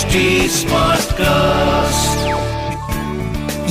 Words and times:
HD 0.00 0.20
Smartcast. 0.48 2.20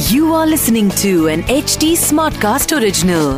You 0.09 0.33
are 0.39 0.47
listening 0.49 0.89
to 1.01 1.11
an 1.33 1.41
HD 1.53 1.87
Smartcast 2.01 2.73
original. 2.77 3.29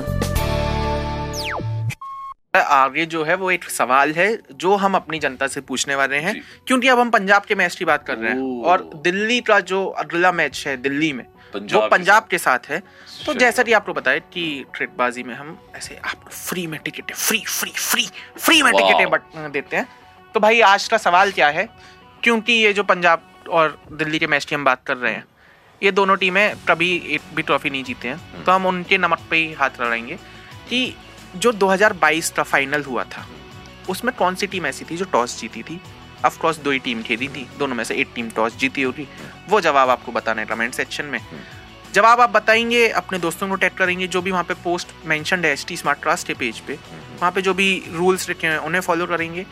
आगे 2.56 3.06
जो 3.06 3.24
है 3.24 3.36
वो 3.36 3.52
एक 3.52 3.70
सवाल 3.70 4.12
है 4.12 4.28
जो 4.56 4.76
हम 4.76 4.96
अपनी 4.96 5.20
जनता 5.20 5.48
से 5.48 5.62
पूछने 5.62 5.96
वाले 5.96 6.18
हैं। 6.18 6.34
क्योंकि 6.68 6.88
अब 6.88 7.00
हम 7.00 7.10
पंजाब 7.10 7.42
के 7.42 7.56
मैच 7.56 7.76
की 7.76 7.86
बात 7.86 8.06
कर 8.08 8.18
रहे 8.18 8.32
हैं। 8.32 8.64
और 8.64 8.90
दिल्ली 9.04 9.40
का 9.42 9.60
जो 9.72 9.86
अगला 10.04 10.32
मैच 10.32 10.64
है 10.68 10.76
दिल्ली 10.78 11.14
में 11.14 11.26
पंजाब 11.54 11.82
वो 11.82 11.88
पंजाब 11.88 12.28
के 12.32 12.38
साथ 12.38 12.70
है। 12.70 12.82
तो 13.26 13.34
जैसा 13.34 13.64
कि 13.64 13.74
आपको 13.74 13.94
बताया 13.94 14.18
कि 14.34 14.66
ट्रेडबाजी 14.76 15.24
में 15.24 15.36
हम 15.36 15.58
ऐसे 15.76 15.96
आपको 15.96 16.30
फ्री 16.30 16.68
में 16.68 16.80
टिकटें 16.86 17.16
फ्री 17.16 17.44
फ्री 17.48 17.72
फ्री 17.72 18.08
फ्री 18.38 18.62
में 18.64 18.74
टिकटें 18.74 19.10
बट 19.10 19.22
देते 19.54 19.78
हैं। 19.78 19.88
तो 20.34 20.40
भाई 20.40 20.62
आज 20.62 20.88
का 20.88 20.98
सवाल 20.98 21.32
क्या 21.32 21.48
है? 21.50 21.68
क्योंकि 22.24 22.54
ये 22.54 22.74
जो 22.74 22.84
पंजाब 22.84 23.24
और 23.50 23.78
दिल्ली 23.92 24.20
के 24.20 24.28
मैच 24.28 24.46
की 24.46 24.56
हम 24.56 24.66
बात 24.66 24.84
कर 24.86 24.98
रहे 24.98 25.14
हैं 25.14 25.24
ये 25.82 25.92
दोनों 25.92 26.16
टीमें 26.16 26.56
कभी 26.68 26.90
एक 27.08 27.22
भी 27.36 27.42
ट्रॉफी 27.42 27.70
नहीं 27.70 27.84
जीते 27.84 28.08
हैं। 28.08 28.44
तो 28.44 28.52
हम 28.52 28.66
उनके 28.66 28.98
नमक 28.98 29.20
पे 29.30 29.38
ही 29.38 29.54
हाथ 29.54 29.82
लड़ाएँगे 29.82 30.16
कि 30.70 30.96
जो 31.36 31.52
2022 31.54 32.30
का 32.30 32.44
फाइनल 32.44 32.84
हुआ 32.84 33.04
था 33.04 33.26
उसमें 33.90 34.14
कौन 34.16 34.36
सी 34.36 34.48
टीम 34.48 34.66
ऐसी 34.66 34.86
थी 34.86 34.98
जो 34.98 35.06
टॉस 35.06 35.40
जीती 35.42 35.64
थी? 35.64 35.80
ऑफ़ 36.26 36.38
कोर्स 36.40 36.58
दो 36.58 36.72
ही 36.72 36.80
टीम 36.80 37.02
खेली 37.02 37.28
थी 37.28 37.48
दोनों 37.60 37.76
में 37.76 37.84
से 37.84 37.96
एक 37.96 38.10
टीम 38.16 38.30
टॉस 38.30 38.58
जीती 38.58 38.82
होगी। 38.82 39.08
वो 39.50 39.62
जवाब 39.62 39.90
आपको 39.90 40.12
बताना 40.12 40.42
है 40.42 40.48
कमेंट 40.48 40.74
सेक्शन 40.74 41.06
में। 41.06 41.20
जवाब 41.94 42.22
आप 42.22 42.30
बताएँगे 42.30 42.88
अपने 42.90 43.20
दोस्तों 43.20 43.48
को 43.50 43.56
टैग 43.56 43.74
करेंगे 43.74 44.08
जो 44.08 44.22
भी 44.22 44.32
वहाँ 44.32 44.44
पे 44.44 44.54
पोस्ट 44.54 44.88
मेंशनड 45.06 45.46
है 45.46 45.52
एच 45.54 45.66
टी 45.68 45.78
स्मार्ट 45.78 46.02
ट्रस्ट 46.02 46.28
के 46.28 46.34
पेज 46.34 46.60
पे 46.60 46.74
वहाँ 46.74 47.32
पे 47.32 47.42
जो 47.42 47.54
भी 47.54 47.84
रूल्स 47.92 48.30
रखे 48.30 48.48
हैं 48.48 48.58
उन्हें 48.58 48.82
फॉलो 48.82 49.06
करेंगे। 49.06 49.46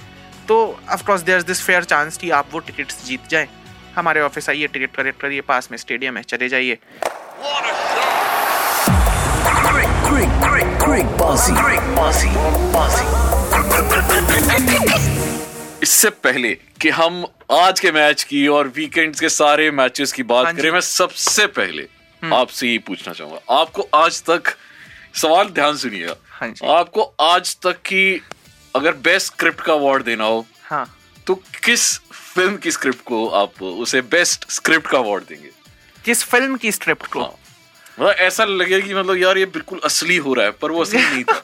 तो 0.50 0.56
of 0.92 1.06
course 1.06 1.22
there 1.22 1.38
is 1.38 1.46
this 1.46 1.62
fair 1.62 1.84
chance 1.84 2.18
कि 2.18 2.30
आप 2.36 2.48
वो 2.52 2.60
टिकट्स 2.68 3.06
जीत 3.06 3.28
जाएँ। 3.30 3.48
हमारे 3.96 4.22
ऑफ़िस 4.22 4.50
आइए 4.50 4.68
टिकट 4.68 4.96
कलेक्ट 4.96 5.20
करिए 5.22 5.42
पास 5.50 5.68
में 5.72 5.78
स्टेडियम 5.78 6.18
है 6.18 6.24
चले 6.24 6.50
जाइए. 6.50 6.78
इससे 15.84 16.10
पहले 16.26 16.54
कि 16.82 16.90
हम 16.90 17.26
आज 17.52 17.80
के 17.80 17.92
मैच 17.92 18.24
की 18.24 18.48
और 18.48 18.68
वीकेंड्स 18.76 19.20
के 19.20 19.30
सारे 19.30 19.70
मैचेस 19.72 20.12
की 20.12 20.22
हाँ 20.22 20.28
बात 20.30 20.48
हम्म। 20.48 20.58
करें 20.58 20.72
मैं 20.72 20.82
सबसे 20.82 21.46
पहले 21.60 21.88
आपसे 22.22 22.68
ये 22.68 22.78
पूछना 22.88 23.14
चाहूँगा। 23.14 23.60
आपको 23.60 23.88
आज 23.96 24.22
तक 24.30 24.54
सवाल 25.22 25.50
ध्यान 25.50 25.78
सुनिएगा 25.78 26.16
हाँ 26.32 26.52
आपको 26.80 27.04
आज 27.22 27.56
तक 27.64 27.78
की 27.86 28.22
अगर 28.76 28.94
बेस्ट 29.04 29.28
स्क्रिप्ट 29.28 29.62
का 29.62 29.74
अवार्ड 29.74 30.04
देना 30.04 30.24
हो 30.24 30.46
हाँ 30.64 30.86
तो 31.28 31.36
किस 31.64 31.86
फ़िल्म 32.14 32.58
की 32.58 32.72
स्क्रिप्ट 32.72 33.04
को 33.04 33.28
आप 33.36 33.62
उसे 33.64 34.02
बेस्ट 34.10 34.50
स्क्रिप्ट 34.52 34.88
का 34.88 34.98
अवार्ड 34.98 35.24
देंगे 35.24 35.50
किस 36.06 36.24
फ़िल्म 36.24 36.56
की 36.56 36.72
स्क्रिप्ट 36.72 37.08
को 37.08 37.20
हाँ। 37.20 37.34
मतलब 38.00 38.16
ऐसा 38.20 38.46
लगेगा 38.46 38.86
कि 38.88 38.94
मतलब 38.94 39.18
यार 39.18 39.38
ये 39.38 39.46
बिल्कुल 39.48 39.80
असली 39.84 40.18
हो 40.18 40.34
रहा 40.34 40.46
है 40.46 40.52
पर 40.52 40.72
वो 40.72 40.82
असली 40.82 41.02
नहीं 41.02 41.24
था 41.24 41.44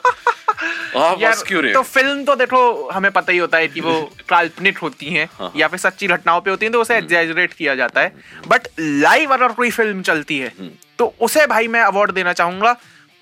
आप 0.97 1.21
यार 1.21 1.71
तो 1.73 1.81
फ़िल्म 1.83 2.23
तो 2.23 2.35
देखो 2.35 2.89
हमें 2.89 3.11
पता 3.11 3.31
ही 3.31 3.37
होता 3.37 3.57
है 3.57 3.67
कि 3.67 3.81
वो 3.81 3.99
काल्पनिक 4.29 4.77
होती 4.77 5.13
हैं 5.13 5.27
हाँ। 5.33 5.51
या 5.55 5.67
फिर 5.67 5.79
सच्ची 5.79 6.07
घटनाओं 6.07 6.41
पे 6.41 6.49
होती 6.49 6.65
हैं 6.65 6.73
तो 6.73 6.81
उसे 6.81 6.93
हम्म। 6.93 7.03
एग्जैजरेट 7.03 7.53
किया 7.53 7.75
जाता 7.75 8.01
है 8.01 8.13
बट 8.47 8.67
लाइव 8.79 9.33
अगर 9.33 9.51
कोई 9.53 9.71
फ़िल्म 9.71 10.01
चलती 10.01 10.37
है 10.39 10.53
हम्म। 10.59 10.69
तो 10.97 11.13
उसे 11.21 11.45
भाई 11.47 11.67
मैं 11.67 11.81
अवार्ड 11.83 12.11
देना 12.11 12.33
चाहूँगा 12.33 12.73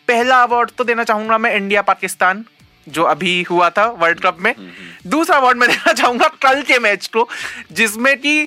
पहला 0.07 0.41
अवार्ड 0.43 0.71
तो 0.77 0.83
देना 0.83 1.03
चाहूँगा 1.03 1.37
मैं 1.37 1.55
इंडिया 1.55 1.81
पाकिस्तान 1.83 2.45
जो 2.87 3.03
अभी 3.05 3.41
हुआ 3.43 3.69
था 3.69 3.85
वर्ल्ड 3.99 4.19
कप 4.19 4.37
में 4.39 4.51
हम्म, 4.51 5.09
दूसरा 5.09 5.37
अवार्ड 5.37 5.57
मैं 5.57 5.69
देना 5.69 5.93
चाहूँगा 5.93 6.27
कल 6.43 6.61
के 6.61 6.79
मैच 6.79 7.07
को 7.07 7.27
जिसमें 7.71 8.15
कि 8.17 8.43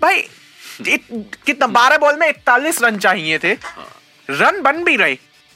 भाई 0.00 0.26
कितना 0.82 1.66
बारह 1.68 1.98
बॉल 1.98 2.16
में 2.18 2.28
इकतालीस 2.28 2.82
रन 2.82 2.98
चाहिए 2.98 3.38
थे। 3.38 3.52
हाँ। 3.64 3.88
रन 4.28 4.60
बन 4.62 4.84
भी 4.84 4.96
रहे 4.96 5.14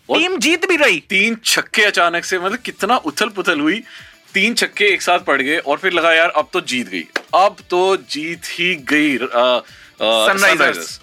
टीम 0.08 0.36
जीत 0.38 0.66
भी 0.68 0.76
रही। 0.76 0.98
तीन 1.08 1.36
छक्के 1.44 1.82
अचानक 1.84 2.24
से 2.24 2.38
मतलब 2.38 2.58
कितना 2.60 2.96
उथल 3.06 3.28
पुथल 3.28 3.60
हुई 3.60 3.82
तीन 4.34 4.54
छक्के 4.54 4.84
एक 4.84 5.02
साथ 5.02 5.18
पड़ 5.18 5.40
गए 5.42 5.58
और 5.58 5.78
फिर 5.78 5.92
लगा 5.92 6.12
यार 6.14 6.30
अब 6.30 6.48
तो 6.52 6.60
जीत 6.62 6.88
गई। 6.88 7.04
अब 7.34 7.56
तो 7.70 7.96
जीत 8.10 8.46
ही 8.50 8.74
गई 8.88 9.16
सनराइजर्स। 9.18 11.00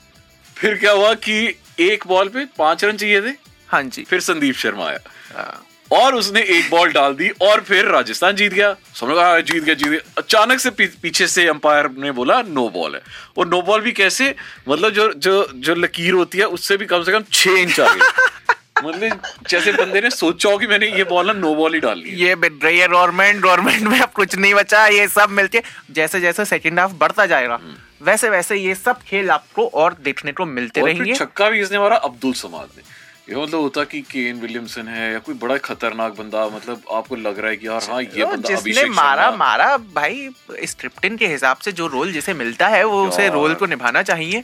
फिर 0.58 0.78
क्या 0.78 0.92
हुआ 0.92 1.14
कि 1.16 1.56
एक 1.80 2.08
बॉल 2.08 2.30
पे 2.30 2.46
पाँच 2.58 2.84
रन 2.86 2.98
चाहिए 2.98 3.22
थे? 3.22 3.34
हाँ 3.70 3.82
जी। 3.84 4.04
फिर 4.04 4.20
संदीप 4.20 4.56
शर्मा 4.56 4.86
आया। 4.86 5.00
हाँ। 5.34 5.66
और 5.92 6.16
उसने 6.16 6.42
एक 6.42 6.70
बॉल 6.70 6.92
डाल 6.92 7.14
दी 7.14 7.30
और 7.30 7.62
फिर 7.62 7.86
राजस्थान 7.86 8.36
जीत 8.36 8.54
गया। 8.54 8.76
समझ 8.96 9.12
लगा 9.12 9.28
हाँ, 9.28 9.42
जीत 9.42 9.64
गया 9.64 9.76
जीत 9.76 9.88
गया। 9.88 10.00
अचानक 10.18 10.60
से 10.60 10.70
पीछे 10.70 11.28
से 11.28 11.48
अंपायर 11.48 11.90
ने 11.98 12.12
बोला 12.12 12.42
नो 12.42 12.70
बॉल 12.70 12.96
है। 12.96 13.02
और 13.38 13.48
नो 13.48 13.62
बॉल 13.62 13.82
भी 13.82 13.92
कैसे? 13.92 14.36
मतलब 14.70 14.90
जो 14.90 15.14
जो 15.14 15.48
जो 15.56 15.76
लकीर 15.76 16.14
होती 16.14 16.38
है 16.38 16.46
उससे 16.46 16.78
भी 16.78 16.86
कम 16.86 17.04
से 17.04 17.12
कम 17.12 17.24
छह 17.32 17.52
इंच 17.52 17.80
आगे। 17.80 18.00
मतलब 18.86 19.22
जैसे 19.50 19.72
बंदे 19.72 20.02
ने 20.02 20.10
सोचा 20.10 20.50
हो 20.50 20.58
कि 20.58 20.68
मैंने 20.68 20.88
ये 20.88 21.04
बॉल 21.04 21.28
ना 21.28 21.34
नो 21.34 21.56
बॉल 21.56 21.74
ही 21.74 21.80
डाल 21.80 21.98
ली 22.00 22.10
ये 22.10 22.36
बिक 22.36 22.60
रही 22.64 22.80
है 22.80 22.88
गवर्नमेंट 22.88 23.42
गवर्नमेंट 23.44 23.82
में 23.82 24.00
अब 24.00 24.10
कुछ 24.10 24.36
नहीं 24.36 24.54
बचा 24.54 24.88
ये 24.88 25.08
सब 25.08 25.30
मिलके 25.30 25.62
जैसे 25.92 26.20
जैसे 26.20 26.46
सेकंड 26.46 26.80
हाफ़ 26.80 26.92
बढ़ता 26.92 27.26
जाएगा 27.26 27.60
वैसे 28.02 28.30
वैसे 28.30 28.56
ये 28.56 28.76
सब 28.76 29.02
खेल 29.02 29.32
आपको 29.32 29.68
और 29.74 29.96
देखने 30.04 30.32
को 30.32 30.46
मिलते 30.46 30.82
रहेंगे। 30.82 31.16
छक्का 31.16 31.50
भी 31.50 31.60
इसने 31.60 31.80
मारा 31.80 31.96
अब्दुल 31.96 32.34
समाद 32.34 32.68
ने। 32.78 32.84
ये 33.30 33.36
मतलब 33.36 33.60
होता 33.62 33.84
कि 33.84 34.00
केन 34.12 34.40
विलियमसन 34.42 34.88
है 34.88 35.12
या 35.12 35.20
कोई 35.26 35.36
बड़ा 35.42 35.58
खतरनाक 35.66 36.14
बंदा 36.18 36.46
मतलब 36.56 36.82
आपको 36.94 37.16
लग 37.16 37.40
रहा 37.40 37.50
है 37.50 37.58
कि 37.58 37.68
यार 37.68 37.82
हाँ 37.90 38.02
ये 38.02 38.08
तो 38.08 38.28
बंदा 38.28 38.56
जिसने 38.56 38.86
मारा 38.92 39.30
मारा 39.38 39.76
भाई 39.96 40.30
स्क्रिप्टिन 40.68 41.18
के 41.18 41.28
हिसाब 41.28 41.58
से 41.66 41.72
जो 41.80 41.88
रोल 41.88 42.12
जिसे 42.14 42.34
मिलता 42.34 42.68
है 42.68 42.84
वो 42.86 43.06
उसे 43.08 43.28
रोल 43.30 43.54
को 43.56 43.66
निभाना 43.66 44.02
चाहिए 44.04 44.44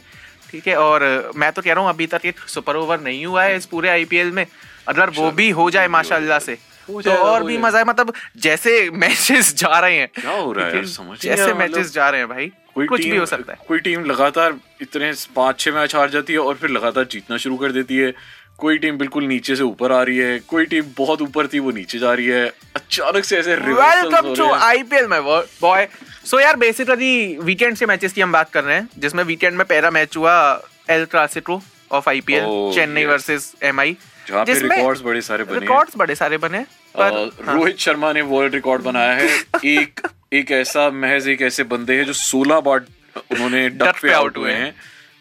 ठीक 0.50 0.68
है? 0.68 0.76
और 0.76 1.32
मैं 1.36 1.50
तो 1.52 1.62
कह 1.62 1.72
रहा 1.72 1.82
हूँ 1.82 1.90
अभी 1.90 2.06
तक 2.06 2.26
एक 2.26 2.38
सुपर 2.48 2.76
ओवर 2.76 3.00
नहीं 3.00 3.24
हुआ 3.26 3.44
है 3.44 3.56
इस 3.56 3.66
पूरे 3.66 3.88
आईपीएल 3.88 4.30
में। 4.32 4.46
अगर 4.88 5.10
वो 5.10 5.30
भी 5.30 5.48
हो 5.50 5.70
जाए 5.70 5.88
माशाल्लाह 5.88 6.38
से 6.38 6.56
तो 6.88 7.10
और 7.12 7.44
भी 7.44 7.56
मज़ा 7.58 7.78
है 7.78 7.84
मतलब 7.84 8.12
जैसे 8.38 8.78
मैचेस 9.02 9.54
जा 9.56 9.78
रहे 9.78 9.96
हैं 9.98 10.08
क्या 10.20 10.30
हो 10.30 10.52
रहा 10.52 10.66
है 10.66 10.84
समझ 10.86 11.18
जैसे 11.20 11.52
मैचेस 11.54 11.76
मतलब 11.76 11.92
जा 11.92 12.08
रहे 12.10 12.20
हैं 12.20 12.28
भाई 12.28 12.50
कोई 12.74 12.86
कुछ 12.86 13.04
भी 13.04 13.16
हो 13.16 13.26
सकता 13.26 13.52
है। 13.52 13.58
कोई 13.68 13.78
टीम 13.78 14.04
लगातार 14.04 14.54
इतने 14.82 15.12
पाँच 15.36 15.60
छह 15.60 15.72
मैच 15.72 15.94
हार 15.96 16.10
जाती 16.10 16.32
है 16.32 16.38
और 16.38 16.54
फिर 16.54 16.70
लगातार 16.70 17.04
जीतना 17.12 17.36
शुरू 17.44 17.56
कर 17.56 17.72
देती 17.72 17.96
है। 17.96 18.12
कोई 18.58 18.78
टीम 18.78 18.98
बिल्कुल 18.98 19.24
नीचे 19.26 19.56
से 19.56 19.62
ऊपर 19.62 19.92
आ 19.92 20.02
रही 20.02 20.16
है 20.18 20.38
कोई 20.48 20.64
टीम 20.66 20.84
बहुत 20.98 21.22
ऊपर 21.22 21.46
थी 21.46 21.58
वो 21.58 21.70
नीचे 21.70 21.98
जा 21.98 22.12
रही 22.12 22.26
है। 22.26 22.46
अचानक 22.76 23.24
से 23.24 23.38
ऐसे 23.38 23.56
वेलकम 23.56 24.34
टू 24.34 24.50
आईपीएल 24.52 25.06
में 25.06 25.20
बॉय 25.60 25.86
सो 26.24 26.40
यार 26.40 26.56
बेसिकली 26.56 27.36
वीकेंड 27.42 27.76
के 27.78 27.86
मैचेस 27.86 28.12
की 28.12 28.20
हम 28.20 28.32
बात 28.32 28.50
कर 28.52 28.64
रहे 28.64 28.76
हैं 28.76 28.88
जिसमें 28.98 29.22
वीकेंड 29.24 29.56
में 29.58 29.66
पहला 29.66 29.90
मैच 29.90 30.16
हुआ 30.16 30.34
El 30.90 31.04
Clasico 31.04 31.60
of 31.92 32.08
IPL 32.08 32.44
Chennai. 32.74 33.04
Versus 33.04 33.52
MI 33.62 33.96
जहाँ 34.28 34.44
पे 34.44 34.52
रिकॉर्ड्स 34.60 35.02
बड़े 35.02 35.20
सारे 35.20 35.44
बने। 35.44 35.58
रिकॉर्ड्स 35.58 35.96
बड़े 35.96 36.14
सारे 36.14 36.38
बने 36.38 36.64
पर 36.96 37.12
हाँ, 37.12 37.54
रोहित 37.54 37.78
शर्मा 37.78 38.12
ने 38.12 38.20
वर्ल्ड 38.22 38.54
रिकॉर्ड 38.54 38.82
बनाया 38.82 39.12
है। 39.12 39.28
एक 39.64 40.00
एक 40.32 40.50
ऐसा 40.52 40.90
महज 40.90 41.28
एक 41.28 41.42
ऐसे 41.42 41.64
बंदे 41.64 41.96
हैं 41.96 42.04
जो 42.04 42.12
16 42.14 42.60
बार 42.64 42.84
उन्होंने 43.32 43.68
डक 43.80 43.98
पे 44.02 44.12
आउट 44.12 44.36
हुए 44.36 44.52
हैं। 44.52 44.74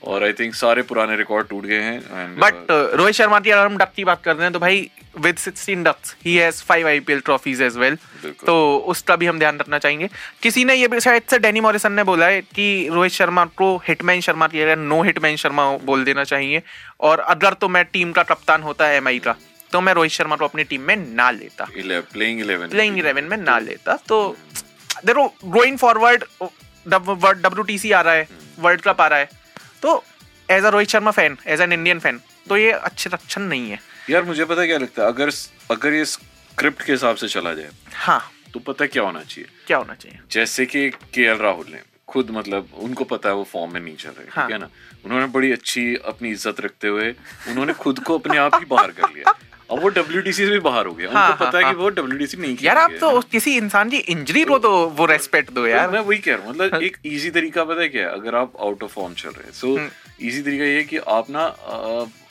और 0.06 0.24
आई 0.24 0.34
थिंक 0.34 0.56
सारे 0.56 0.82
पुराने 0.84 1.16
रिकॉर्ड 1.18 1.48
टूट 1.48 1.66
गए 1.66 1.82
हैं 1.82 2.36
बट 2.40 2.72
रोहित 2.72 3.16
शर्मा 3.16 3.40
की 3.40 3.50
अगर 3.50 3.66
हम 3.66 3.78
डक 3.78 3.92
की 3.96 4.04
बात 4.04 4.22
करते 4.24 4.44
हैं 4.44 4.52
तो 4.54 4.60
भाई 4.60 4.90
with 5.18 5.38
16 5.38 5.84
ducks 5.84 6.16
he 6.26 6.36
has 6.36 6.62
five 6.64 6.88
IPL 6.88 7.20
trophies 7.20 7.62
as 7.62 7.78
well 7.78 7.98
तो 8.46 8.56
उसका 8.88 9.16
भी 9.16 9.26
हम 9.26 9.40
ध्यान 9.40 9.58
रखना 9.58 9.80
चाहेंगे। 9.80 10.10
किसी 10.44 10.66
ने 10.66 10.76
ये 10.76 10.88
भी 10.88 11.00
शायद 11.00 11.24
से 11.30 11.40
डैनी 11.40 11.60
मॉरिसन 11.60 11.92
ने 11.92 12.04
बोला 12.04 12.26
है 12.26 12.42
कि 12.42 12.68
रोहित 12.92 13.12
शर्मा 13.12 13.46
को 13.58 13.76
हिटमैन 13.88 14.22
शर्मा 14.22 14.48
की 14.48 14.60
जगह 14.60 14.76
नो 14.76 15.02
हिटमैन 15.04 15.36
शर्मा 15.36 15.70
बोल 15.86 16.04
देना 16.04 16.24
चाहिए। 16.24 16.62
और 17.00 17.20
अगर 17.20 17.54
तो 17.54 17.68
मैं 17.70 17.84
टीम 17.86 18.12
का 18.12 18.24
कप्तान 18.24 18.62
होता 18.64 18.88
है 18.88 18.98
एमआई 18.98 19.20
का 19.20 19.36
तो 19.72 19.82
मैं 19.82 19.94
रोहित 19.94 20.12
शर्मा 20.12 20.36
को 20.36 20.46
अपनी 20.46 20.64
टीम 20.64 20.82
में 20.82 20.96
ना 20.96 21.30
लेता। 21.32 21.66
playing 21.66 22.44
11 22.44 22.70
प्लेइंग 22.70 22.98
इलेवन 22.98 23.24
में 23.24 23.38
ना 23.38 23.58
लेता। 23.60 23.96
तो 24.08 24.36
देखो 25.06 25.28
going 25.46 25.78
forward 25.78 26.24
W 26.88 27.64
T 27.64 27.78
C 27.78 27.92
आ 27.92 28.02
रहा 28.02 28.14
है 28.14 28.28
वर्ल्ड 28.60 28.82
कप 28.82 29.02
आ 29.02 29.08
रहा 29.08 29.20
है। 29.20 29.30
तो 29.86 30.04
as 30.50 30.64
a 30.64 30.70
Rohit 30.70 30.90
Sharma 30.90 31.12
fan 31.12 31.38
as 31.48 31.62
an 31.62 31.74
Indian 31.74 32.00
fan 32.00 32.20
तो 32.50 32.58
ये 32.58 32.72
अच्छे 32.72 33.10
लक्षण 33.14 33.42
नहीं 33.42 33.70
है। 33.70 33.80
यार 34.10 34.24
मुझे 34.24 34.46
पता 34.46 34.66
क्या 34.66 34.78
लगता 34.78 35.02
है? 35.04 35.08
अगर 35.08 35.30
अगर 35.72 35.94
ये 35.94 36.06
स्क्रिप्ट 36.06 36.82
के 36.86 36.92
हिसाब 36.92 37.16
से 37.16 37.28
चला 37.28 37.54
जाए 37.54 37.70
हाँ। 37.94 38.22
तो 38.54 38.60
पता 38.62 38.86
क्या 38.86 39.04
होना 39.04 39.22
चाहिए? 39.24 39.50
क्या 39.68 39.78
होना 39.78 39.94
चाहिए? 39.94 40.20
जैसे 40.32 40.66
कि 40.66 40.90
के 40.90 41.34
राहुल 41.38 41.66
ने 41.72 41.82
खुद 42.08 42.30
मतलब 42.32 42.70
उनको 42.80 43.04
पता 43.06 43.30
है 43.30 43.36
वो 43.36 43.44
फॉर्म 43.52 43.74
में 43.74 43.80
नहीं 43.82 43.96
चल 43.96 44.10
रहे 44.10 44.28
हाँ। 44.32 44.46
ठीक 44.46 44.54
है। 44.54 44.60
ना? 44.60 44.70
उन्होंने 45.06 45.26
बड़ी 45.28 45.52
अच्छी 45.52 45.96
अपनी 46.06 46.30
इज़्ज़त 46.32 46.60
रखते 46.62 46.88
हुए 46.88 47.10
उन्होंने 47.50 47.74
खुद 47.76 48.00
को 48.00 48.18
अपने 48.20 48.38
आप 48.38 48.56
ही 48.56 48.66
बाहर 48.66 48.92
कर 48.92 49.14
लिया। 49.14 49.34
अब 49.72 49.80
वो 49.80 49.90
डब्ल्यू 49.90 50.32
से 50.32 50.46
भी 50.46 50.60
बाहर 50.60 50.86
हो 50.86 50.94
गया 50.94 51.12
हाँ, 51.12 51.30
उनको 51.30 51.46
पता 51.46 51.58
हाँ, 51.58 51.60
है 51.60 51.64
हाँ, 51.64 51.74
कि 51.74 51.82
वो 51.82 51.90
डब्ल्यू 51.90 52.42
नहीं 52.42 52.58
यार 52.62 52.78
आप 52.78 52.92
तो? 53.00 53.22
किसी 53.22 53.58
इंसान 53.58 53.90
की 53.90 53.98
इंजरी 53.98 54.44
को 54.44 54.60
तो 54.60 54.72
वो 54.90 55.06
रेस्पेक्ट 55.06 55.52
दो 55.52 55.62
तो 55.62 55.68
यार 55.68 55.90
मैं 55.90 56.00
वही 56.00 56.18
कह 56.18 56.36
रहा 56.36 56.46
हूँ 56.46 56.56
मतलब 56.56 56.82
एक 56.82 56.98
इजी 57.06 57.30
तरीका 57.30 57.64
पता 57.64 57.82
है 57.82 57.90
क्या 57.90 58.08
है 58.08 58.14
अगर 58.14 58.36
आप 58.36 58.54
आउट 58.60 58.84
ऑफ़ 58.84 58.92
फॉर्म 58.92 59.14
चल 59.14 59.30
रहे 59.30 59.44
हैं 59.44 59.54
सो। 59.54 59.78
इजी 60.22 60.42
तरीका 60.42 60.64
ये 60.64 60.78
है 60.78 60.84
कि 60.84 60.98
आप 60.98 61.30
ना 61.30 61.44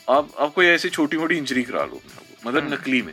आप 0.08 0.28
आप 0.38 0.52
कोई 0.54 0.66
ऐसी 0.66 0.88
छोटी 0.88 1.16
मोटी 1.16 1.36
इंजरी 1.36 1.62
करा 1.62 1.84
लो 1.84 2.02
मतलब। 2.46 2.72
नकली 2.72 3.02
में 3.02 3.12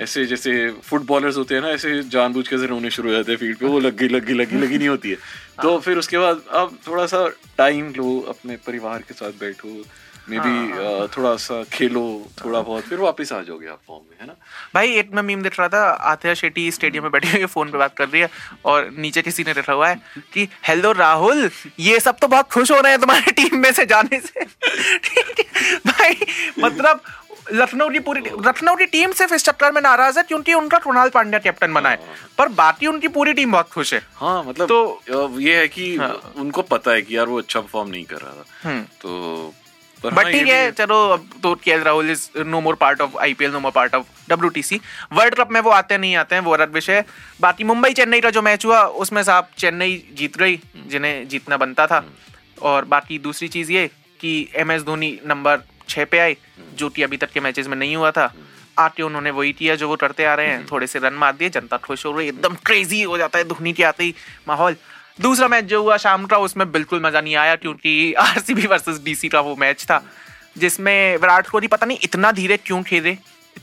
ऐसे 0.00 0.24
जैसे 0.26 0.70
फुटबॉलर्स 0.84 1.36
होते 1.36 1.54
हैं 1.54 1.62
ना 1.62 1.68
ऐसे 1.68 2.02
जानबूझ 2.02 2.48
के 2.48 2.58
से 2.58 2.66
रोने 2.66 2.90
शुरू 2.90 3.08
हो 3.08 3.14
जाते 3.14 3.32
हैं 3.32 3.38
फ़ील्ड 3.38 3.58
पे 3.58 3.66
वो 3.66 3.78
लगी 3.78 4.08
लगी 4.08 4.34
लगी 4.34 4.56
लगी 4.56 4.78
नहीं 4.78 4.88
होती 4.88 5.10
है 5.10 5.16
तो 5.62 5.70
हाँ। 5.70 5.80
फिर 5.80 5.98
उसके 5.98 6.18
बाद 6.18 6.42
आप 6.52 6.78
थोड़ा 6.86 7.06
सा 7.06 7.28
टाइम 7.58 7.92
लो 7.96 8.20
अपने 8.28 8.56
परिवार 8.56 8.98
के 8.98 9.14
साथ 9.14 9.32
बैठो 9.40 9.84
मे 10.30 10.36
हाँ, 10.36 10.46
बी 10.46 11.06
थोड़ा 11.16 11.34
सा 11.36 11.62
खेलो 11.72 12.02
थोड़ा 12.44 12.60
बहुत 12.60 12.84
फिर 12.84 12.98
वापस 12.98 13.32
आ 13.32 13.40
जाओगे 13.42 13.66
आप 13.68 13.80
फॉर्म 13.88 14.02
में 14.10 14.16
है 14.20 14.26
ना? 14.26 14.34
भाई 14.74 14.92
एक 14.94 15.10
मैं 15.14 15.22
मीम 15.22 15.42
देख 15.42 15.58
रहा 15.60 15.68
था 15.68 15.82
आथिया 16.12 16.34
शेट्टी 16.34 16.70
स्टेडियम 16.70 17.02
में 17.02 17.12
बैठी 17.12 17.30
हुई 17.30 17.44
फ़ोन 17.46 17.70
पे 17.70 17.78
बात 17.78 17.96
कर 17.96 18.08
रही 18.08 18.20
है 18.22 18.28
और 18.64 18.90
नीचे 18.98 19.22
किसी 19.22 19.42
ने 19.42 19.52
लिखा 19.52 19.72
हुआ 19.72 19.88
है 19.88 20.00
कि 20.34 20.48
हेलो 20.68 20.92
राहुल 20.92 21.50
ये 21.78 22.00
सब 22.00 22.18
तो 22.18 22.28
बहुत 22.28 22.52
खुश 22.52 22.70
हो 22.70 22.80
रहे 22.80 22.92
हैं 22.92 23.00
तुम्हारी 23.00 23.32
टीम 23.32 23.58
में 23.58 23.72
से 23.72 23.86
जाने 23.86 24.20
से. 24.20 24.44
भाई 25.86 26.16
मतलब 26.58 27.00
लखनऊ 27.52 27.88
की 27.90 27.98
पूरी 27.98 28.20
लखनऊ 28.46 28.74
की 28.76 28.86
टीम 28.86 29.12
सिर्फ़ 29.12 29.34
इस 29.34 29.44
चक्कर 29.44 29.72
में 29.72 29.80
नाराज़ 29.82 30.18
है 30.18 30.22
क्योंकि 30.22 30.54
उनका 30.54 30.78
कृणाल 30.78 31.08
पांड्या 31.08 31.40
कैप्टन 31.40 31.72
बना 31.72 31.88
है 31.88 31.98
पर 32.38 32.48
बाकी 32.48 32.86
उनकी 32.86 33.08
पूरी 33.08 33.32
टीम 33.32 33.52
बहुत 33.52 33.70
खुश 33.70 33.94
है। 33.94 34.00
हाँ 34.14 34.44
मतलब 34.44 34.68
तो- 34.68 35.40
ये 35.40 35.56
है 35.56 35.68
कि 35.68 35.98
उनको 36.36 36.62
पता 36.62 36.92
है 36.92 37.02
कि 37.02 37.16
यार 37.16 37.26
वो 37.26 37.38
अच्छा 37.38 37.60
परफॉर्म 37.60 37.88
नहीं 37.88 38.04
कर 38.04 38.16
रहा 38.16 38.32
था। 38.32 38.68
हम्म। 38.68 38.82
तो 38.82 39.54
बट 40.04 40.14
हाँ, 40.14 40.30
ठीक 40.32 40.48
है 40.48 40.70
चलो 40.72 40.96
अब 41.10 41.28
तो 41.42 41.54
K 41.54 41.76
Rahul 41.76 42.10
is 42.10 42.28
no 42.38 42.60
more 42.60 42.74
part 42.74 43.00
of 43.00 43.16
IPL 43.18 43.50
no 43.52 43.60
more 43.60 43.72
part 43.72 43.94
of 43.94 44.06
WTC 44.30 44.80
world 45.12 45.34
cup 45.34 45.52
में 45.52 45.60
वो 45.60 45.70
आते 45.70 45.98
नहीं 45.98 46.16
आते 46.16 46.34
हैं 46.34 46.42
वो 46.42 46.52
अलग 46.52 46.72
विषय 46.74 46.96
है। 46.96 47.04
बाकी 47.40 47.64
मुंबई 47.64 47.92
चेन्नई 47.92 48.20
का 48.20 48.30
जो 48.30 48.42
मैच 48.42 48.64
हुआ 48.66 48.82
उसमें 49.04 49.22
साहब 49.22 49.48
चेन्नई 49.58 50.02
जीत 50.18 50.36
गई 50.36 50.60
जिन्हें 50.88 51.28
जीतना 51.28 51.56
बनता 51.56 51.86
था। 51.86 52.04
और 52.62 52.84
बाकी 52.86 53.18
दूसरी 53.18 53.48
चीज़ 53.48 53.72
ये 53.72 53.86
कि 54.20 54.30
एम 54.56 54.72
एस 54.72 54.82
धोनी 54.82 55.18
नंबर 55.26 55.62
छह 55.88 56.04
पे 56.04 56.18
आए 56.18 56.36
जो 56.76 56.88
कि 56.88 57.02
अभी 57.02 57.16
तक 57.16 57.30
के 57.30 57.40
मैचेस 57.40 57.66
में 57.66 57.76
नहीं 57.76 57.96
हुआ 57.96 58.10
था। 58.10 58.32
आके 58.78 59.02
उन्होंने 59.02 59.30
वही 59.30 59.52
किया 59.52 59.74
जो 59.74 59.88
वो 59.88 59.96
करते 59.96 60.24
आ 60.24 60.34
रहे 60.34 60.46
हैं 60.46 60.66
थोड़े 60.66 60.86
से 60.86 60.98
रन 60.98 61.14
मार 61.14 61.32
दिए 61.36 61.48
जनता 61.50 61.76
खुश 61.76 62.04
हो 62.06 62.12
रही 62.16 62.26
है 62.26 62.32
एकदम 62.32 62.54
क्रेजी 62.66 63.02
हो 63.02 63.18
जाता 63.18 63.38
है 63.38 63.44
धोनी 63.44 63.72
के 63.72 63.84
आते 63.84 64.04
ही 64.04 64.14
माहौल। 64.48 64.76
दूसरा 65.20 65.48
मैच 65.48 65.64
जो 65.64 65.82
हुआ 65.82 65.96
शाम 65.96 66.26
का 66.26 66.36
उसमें 66.38 66.70
बिल्कुल 66.72 67.00
मज़ा 67.02 67.20
नहीं 67.20 67.36
आया 67.36 67.56
क्योंकि 67.56 68.12
आरसीबी 68.20 68.66
वर्सेस 68.66 69.00
डीसी 69.04 69.28
का 69.28 69.40
वो 69.40 69.56
मैच 69.56 69.84
था 69.84 70.02
जिसमें 70.58 71.16
विराट 71.16 71.48
कोहली 71.48 71.66
पता 71.68 71.86
नहीं 71.86 71.98
इतना 72.02 72.32
धीरे 72.32 72.56
क्यों 72.56 72.82
खेले? 72.82 73.16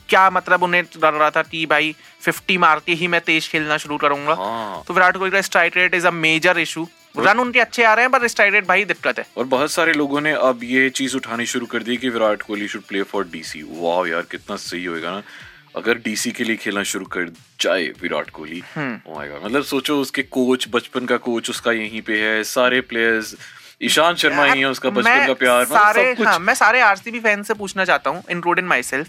क्या 0.08 0.28
मतलब 0.30 0.62
उन्हें 0.62 0.82
डर 0.84 1.12
रहा 1.12 1.30
था 1.30 1.42
कि 1.42 1.64
भाई 1.66 1.94
50 2.22 2.56
मार 2.58 2.80
के 2.86 2.92
ही 2.92 3.06
मैं 3.08 3.20
तेज 3.20 3.48
खेलना 3.48 3.76
शुरू 3.76 3.96
करूँगा? 3.96 4.34
हाँ। 4.34 4.82
तो 4.88 4.94
विराट 4.94 5.16
कोहली 5.16 5.30
का 5.30 5.40
strike 5.40 5.76
rate 5.76 5.94
is 5.94 6.06
a 6.06 6.10
major 6.12 6.58
issue 6.58 6.86
run 7.18 7.38
उनके 7.40 7.60
अच्छे 7.60 7.84
आ 7.84 7.92
रहे 7.94 8.04
हैं 8.04 8.10
पर 8.12 8.26
स्ट्राइक 8.28 8.52
रेट 8.54 8.66
भाई 8.66 8.84
दिक्कत 8.84 9.18
है। 9.18 9.24
और 9.36 9.44
बहुत 9.46 9.70
सारे 9.70 9.92
लोगों 9.92 10.20
ने 10.20 10.32
अब 10.32 10.60
ये 10.64 10.88
चीज़ 10.90 11.16
उठानी 11.16 11.46
शुरू 11.46 11.66
कर 11.66 11.82
दी 11.82 11.96
कि 11.96 12.08
Virat 12.08 12.42
Kohli 12.42 12.68
should 12.68 12.82
play 12.82 13.02
for 13.02 13.24
DC 13.32 13.62
वाह 13.70 14.06
यार 14.08 14.22
कितना 14.30 14.56
सही 14.56 14.84
होएगा 14.84 15.10
ना। 15.10 15.22
अगर 15.76 15.98
डीसी 15.98 16.30
के 16.32 16.44
लिए 16.44 16.56
खेलना 16.56 16.82
शुरू 16.84 17.04
कर 17.08 17.28
जाए 17.60 17.86
विराट 18.00 18.30
कोहली 18.30 18.62
हम्म। 18.74 19.12
oh 19.12 19.44
मतलब 19.44 19.62
सोचो 19.64 20.00
उसके 20.00 20.22
कोच 20.30 20.68
बचपन 20.70 21.06
का 21.06 21.16
कोच 21.22 21.50
उसका 21.50 21.72
यहीं 21.74 22.02
पे 22.02 22.20
है 22.20 22.42
सारे 22.46 22.80
प्लेयर्स 22.82 23.34
ईशांत 23.82 24.16
शर्मा 24.16 24.44
ही 24.44 24.60
है 24.60 24.66
उसका 24.66 24.90
बचपन 24.90 25.26
का 25.26 25.34
प्यार 25.34 25.62
मतलब 25.62 25.78
सारे 25.78 26.04
सब 26.04 26.16
कुछ 26.16 26.26
हाँ 26.26 26.38
मैं 26.40 26.54
सारे 26.56 26.80
आरसीबी 26.82 27.20
फ़ैन 27.20 27.42
से 27.42 27.54
पूछना 27.54 27.84
चाहता 27.84 28.10
हूँ 28.10 28.22
इंक्लूडिंग 28.30 28.68
माई 28.68 28.82
सेल्फ 28.84 29.08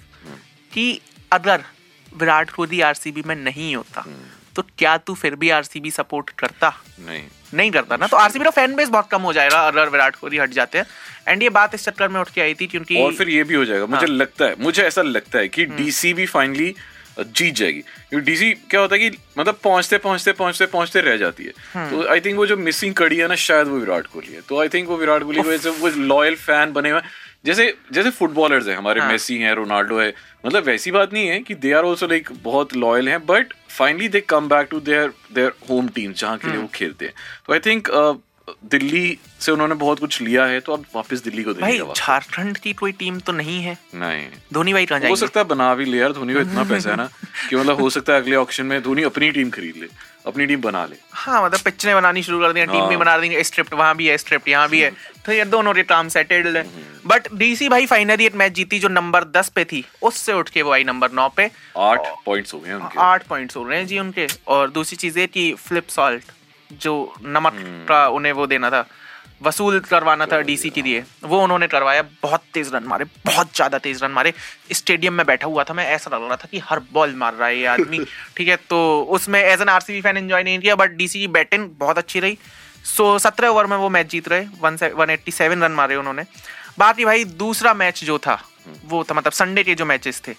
कि 0.71 0.87
अगर 1.31 1.63
विराट 2.09 2.49
कोहली 2.51 2.81
आरसीबी 2.81 3.23
में 3.25 3.35
नहीं 3.37 3.75
होता 3.75 4.01
हम्म। 4.01 4.35
तो 4.55 4.63
क्या 4.77 4.97
तू 4.99 5.13
फिर 5.15 5.35
भी 5.35 5.49
आरसीबी 5.51 5.91
सपोर्ट 5.93 6.29
करता 6.37 6.73
नहीं 6.99 7.23
नहीं 7.53 7.71
करता 7.71 7.97
ना 7.97 8.07
तो 8.07 8.17
आरसीबी 8.17 8.45
का 8.45 8.51
फ़ैन 8.51 8.75
बेस 8.75 8.89
बहुत 8.89 9.09
कम 9.11 9.21
हो 9.21 9.33
जाएगा 9.33 9.59
अगर 9.67 9.89
विराट 9.89 10.15
कोहली 10.15 10.37
हट 10.37 10.49
जाते 10.49 10.77
हैं 10.77 10.85
एंड 11.27 11.43
ये 11.43 11.49
बात 11.49 11.75
इस 11.75 11.85
चक्कर 11.85 12.07
में 12.07 12.19
उठ 12.21 12.29
के 12.29 12.41
आई 12.41 12.53
थी 12.53 12.67
क्योंकि 12.67 13.01
और 13.01 13.13
फिर 13.13 13.29
ये 13.29 13.43
भी 13.43 13.55
हो 13.55 13.65
जाएगा 13.65 13.85
मुझे 13.85 14.05
हाँ। 14.05 14.15
लगता 14.15 14.45
है 14.45 14.55
मुझे 14.59 14.83
ऐसा 14.83 15.01
लगता 15.01 15.39
है 15.39 15.47
कि। 15.47 15.65
डीसी 15.65 16.13
भी 16.13 16.25
फाइनली 16.25 16.75
जीत 17.19 17.55
जाएगी 17.55 17.79
क्योंकि 17.81 18.25
डीसी 18.25 18.51
क्या 18.69 18.81
होता 18.81 18.95
है 18.95 19.09
कि 19.09 19.17
मतलब 19.37 19.59
पहुँचते 19.63 19.97
पहुँचते 19.97 20.31
पहुँचते 20.31 20.65
पहुँचते 20.65 21.01
रह 21.01 21.17
जाती 21.17 21.43
है 21.43 21.53
हम्म। 21.73 21.89
तो 21.89 22.07
आई 22.09 22.19
थिंक 22.19 22.37
वो 22.37 22.45
जो 22.45 22.57
मिसिंग 22.57 22.93
कड़ी 22.93 23.17
है 23.17 23.27
ना 23.27 23.35
शायद 23.35 23.67
वो 23.67 23.77
विराट 23.77 24.07
कोहली 24.07 24.33
है 24.33 24.41
तो 24.49 24.59
आई 24.61 24.69
थिंक 24.69 24.87
वो 24.89 24.97
विराट 24.97 25.23
कोहली 25.23 25.69
वो 25.69 25.87
लॉयल 25.87 26.35
फ़ैन 26.35 26.73
बने 26.73 26.89
हुए 26.89 26.99
हैं। 26.99 27.09
जैसे 27.45 27.73
जैसे 27.93 28.09
फुटबॉलर्स 28.11 28.67
हैं 28.67 28.75
हमारे 28.77 29.01
हाँ। 29.01 29.09
मेसी 29.11 29.37
हैं 29.37 29.53
रोनाल्डो 29.55 29.99
है 29.99 30.13
मतलब 30.45 30.63
वैसी 30.63 30.91
बात 30.91 31.13
नहीं 31.13 31.27
है 31.27 31.39
कि 31.39 31.55
दे 31.55 31.71
आर 31.73 31.83
ऑल्सो 31.83 32.07
लाइक 32.07 32.29
बहुत 32.43 32.75
लॉयल 32.75 33.09
हैं 33.09 33.25
but 33.25 33.53
finally 33.77 34.07
they 34.07 34.21
come 34.29 34.47
back 34.49 34.67
to 34.71 34.79
their 34.79 35.13
their 35.33 35.53
home 35.69 35.87
team 35.95 36.13
जहाँ 36.13 36.37
के 36.37 36.47
लिए 36.47 36.55
हम्म। 36.55 36.65
वो 36.65 36.71
खेलते 36.75 37.05
हैं। 37.05 37.13
तो 37.47 37.53
आई 37.53 37.59
थिंक 37.59 37.89
दिल्ली 38.71 39.17
से 39.41 39.51
उन्होंने 39.51 39.75
बहुत 39.75 39.99
कुछ 39.99 40.21
लिया 40.21 40.45
है 40.45 40.59
तो 40.59 40.73
अब 40.73 40.85
वापस 40.95 41.23
दिल्ली 41.23 41.43
को 41.43 41.53
भाई 41.53 41.79
झारखंड 41.95 42.57
की 42.57 42.73
कोई 42.73 42.91
टीम 42.99 43.19
तो 43.19 43.31
नहीं 43.33 43.61
है। 43.61 43.77
नहीं। 43.95 44.27
धोनी 44.53 44.73
भाई 44.73 44.85
कहाँ 44.85 45.09
हो 45.09 45.15
सकता 45.15 45.39
है 45.39 45.45
बना 45.47 45.73
भी 45.75 45.85
ले 45.85 45.97
यार 45.97 46.13
धोनी 46.13 46.33
को 46.33 46.39
इतना 46.39 46.63
पैसा 46.69 46.89
है 46.89 46.95
ना 46.97 47.09
कि 47.49 47.55
मतलब 47.55 47.81
हो 47.81 47.89
सकता 47.89 48.13
है 48.13 48.21
अगले 48.21 48.35
ऑक्शन 48.35 48.65
में 48.65 48.81
धोनी 48.83 49.03
अपनी 49.03 49.31
टीम 49.31 49.49
खरीद 49.49 49.75
ले 49.77 49.87
अपनी 50.27 50.45
टीम 50.45 50.61
बना 50.61 50.85
ले। 50.85 50.95
हाँ 51.13 51.43
मतलब 51.45 51.59
पिक्चरें 51.65 51.93
बनानी 51.95 52.23
शुरू 52.23 52.39
कर 52.39 52.53
दी 52.53 52.65
टीम 52.65 52.87
भी 52.87 52.95
हाँ। 52.95 52.97
बना 52.99 53.17
देंगे 53.17 53.43
स्क्रिप्ट 53.43 53.73
वहाँ 53.73 53.95
भी 53.95 54.07
है 54.07 54.17
स्क्रिप्ट 54.17 54.47
यहाँ 54.47 54.69
भी 54.69 54.79
है। 54.81 54.91
तो 55.27 55.33
ये 55.33 55.45
दोनों 55.45 55.73
के 55.73 55.83
काम 55.83 56.07
सेटेल्ड 56.09 56.55
है। 56.57 56.63
बट 57.05 57.27
डीसी 57.33 57.67
भाई 57.69 57.85
फाइनली 57.85 58.25
एक 58.25 58.35
मैच 58.35 58.51
जीती 58.51 58.79
जो 58.79 58.87
नंबर 58.89 59.23
दस 59.31 59.49
पे 59.55 59.63
थी 59.65 59.83
उससे 60.01 60.33
उठ 60.33 60.49
के 60.49 60.61
वो 60.61 60.71
आई 60.71 60.83
नंबर 60.83 61.11
नौ 61.11 61.27
पे। 61.29 61.49
आठ 61.77 62.07
पॉइंट्स 62.25 62.53
हो 62.53 62.59
गए 62.59 62.73
उनके। 62.73 62.99
आठ 63.01 63.27
पॉइंट्स 63.27 63.57
हो 63.57 63.63
रहे 63.63 63.79
हैं 63.79 63.87
जी 63.87 63.99
उनके। 63.99 64.27
और 64.47 64.69
दूसरी 64.71 64.97
चीज़ 64.97 65.19
ये 65.19 65.25
कि 65.27 65.53
फ्लिप 65.59 65.87
सॉल्ट 65.89 66.31
जो 66.69 66.93
नमक 67.25 67.53
हम्म। 67.53 67.85
का 67.85 68.07
उन्हें 68.09 68.31
वो 68.33 68.47
देना 68.47 68.69
था 68.69 68.85
वसूल 69.43 69.79
करवाना 69.81 70.25
था 70.25 70.39
डीसी 70.41 70.69
के 70.69 70.81
लिए 70.81 71.03
वो 71.23 71.41
उन्होंने 71.43 71.67
करवाया 71.67 72.01
बहुत 72.23 72.43
तेज 72.53 72.73
रन 72.73 72.83
मारे 72.83 73.05
बहुत 73.25 73.55
ज़्यादा 73.55 73.77
तेज 73.79 74.03
रन 74.03 74.11
मारे। 74.11 74.33
स्टेडियम 74.73 75.13
में 75.13 75.25
बैठा 75.25 75.47
हुआ 75.47 75.63
था 75.63 75.73
मैं 75.73 75.85
ऐसा 75.87 76.15
लग 76.15 76.23
रहा 76.23 76.35
था 76.35 76.47
कि 76.51 76.59
हर 76.59 76.79
बॉल 76.93 77.13
मार 77.15 77.33
रहा 77.33 77.47
है 77.47 77.57
ये 77.59 77.65
आदमी 77.67 77.99
ठीक 78.37 78.47
है? 78.47 78.55
तो 78.69 79.01
उसमें 79.09 79.39
as 79.41 79.61
an 79.61 79.69
RCB 79.69 80.01
fan 80.01 80.17
enjoy 80.17 80.43
नहीं 80.43 80.59
किया 80.59 80.75
बट 80.75 80.95
डीसी 80.97 81.19
की 81.19 81.27
बैटिंग 81.35 81.69
बहुत 81.79 81.97
अच्छी 81.97 82.19
रही। 82.19 82.37
सो 82.87 83.17
सत्रह 83.19 83.47
ओवर 83.47 83.65
में 83.65 83.77
वो 83.77 83.89
मैच 83.89 84.09
जीत 84.09 84.27
रहे, 84.27 84.45
one 84.61 84.77
one 84.95 85.09
eighty 85.09 85.31
seven 85.31 85.63
run 85.63 85.71
मारे 85.71 85.95
उन्होंने। 85.95 86.23
बाकी 86.79 87.05
भाई, 87.05 87.23
दूसरा 87.23 87.73
मैच 87.73 88.03
जो 88.03 88.17
था, 88.17 88.41
वो 88.85 89.03
था 89.03 89.13
मतलब 89.13 89.31
संडे 89.31 89.63
के 89.63 89.75
जो 89.75 89.85
मैचेस 89.85 90.21
थे, 90.27 90.35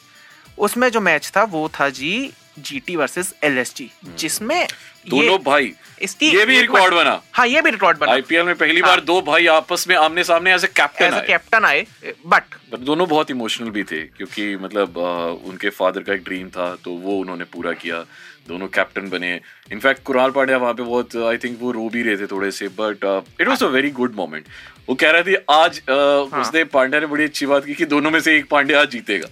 उसमें 0.59 0.89
जो 0.91 1.01
मैच 1.01 1.31
था, 1.37 1.43
वो 1.45 1.69
था 1.69 1.89
जी 1.91 2.33
जीटी 2.63 2.97
वर्सेस 2.97 3.35
एलएसजी 3.45 3.91
जिसमें। 4.19 4.67
दोनों 5.09 5.39
भाई 5.45 5.73
इसकी 6.03 6.31
ये 6.31 6.45
भी 6.47 6.61
रिकॉर्ड 6.61 6.95
बना। 6.95 7.21
हाँ 7.33 7.47
ये 7.47 7.61
भी 7.63 7.71
रिकॉर्ड 7.71 7.99
बना। 7.99 8.13
आईपीएल 8.13 8.47
में 8.47 8.55
पहली 8.55 8.81
हाँ। 8.81 8.91
बार 8.91 9.01
दो 9.05 9.21
भाई 9.23 9.47
आपस 9.47 9.87
में 9.89 9.95
आमने 9.97 10.25
सामने 10.25 10.55
एज 10.55 10.65
ए 10.65 10.69
कैप्टन 10.77 11.15
आए। 11.15 11.27
कैप्टन 11.27 11.65
आए 11.65 11.87
बट 12.27 12.79
दोनों 12.81 13.09
बहुत 13.09 13.31
इमोशनल 13.31 13.71
भी 13.71 13.85
थे 13.85 14.01
क्योंकि 14.17 14.55
मतलब 14.57 14.99
अ, 14.99 15.49
उनके 15.49 15.71
फादर 15.71 16.03
का 16.03 16.13
एक 16.15 16.25
ड्रीम 16.25 16.49
था 16.57 16.75
तो 16.85 16.91
वो 16.97 17.19
उन्होंने 17.21 17.45
पूरा 17.53 17.73
किया। 17.85 18.05
दोनों 18.49 18.67
कैप्टन 18.75 19.09
बने। 19.11 19.33
इनफैक्ट 19.73 20.03
कुराल 20.05 20.31
पांड्या 20.31 20.57
वहाँ 20.59 20.73
पे 20.75 20.83
बहुत 20.83 21.17
आई 21.31 21.37
थिंक 21.39 21.59
वो 21.61 21.71
रो 21.73 21.89
भी 21.93 22.03
रहे 22.03 22.17
थे 22.17 22.27
थोड़े 22.27 22.51
से 22.51 22.69
but 22.79 23.05
it 23.41 23.49
was 23.49 23.63
a 23.63 23.67
very 23.75 23.91
good 23.99 24.15
moment 24.15 24.45
वो 24.89 24.95
कह 24.95 25.11
रहे 25.11 25.23
थे 25.23 25.35
आज 25.51 25.81
अ, 25.81 25.93
हाँ। 26.33 26.41
उसने 26.41 26.65
पांड्या 26.75 27.01
ने 27.01 27.07
बड़ी 27.07 27.25
अच्छी 27.25 27.47
बात 27.47 27.65
की 27.65 27.75
कि 27.75 27.85
दोनों 27.87 28.11
में 28.11 28.21
से 28.21 28.37
एक 28.37 28.49
पांड्या 28.51 28.81
आज 28.81 28.91
जीतेगा। 28.91 29.29